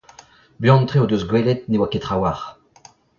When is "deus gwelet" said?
1.11-1.61